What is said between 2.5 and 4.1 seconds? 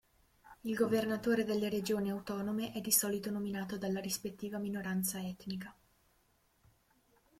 è di solito nominato dalla